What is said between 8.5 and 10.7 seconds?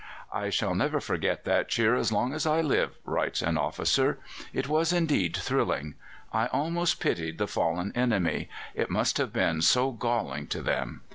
it must have been so galling to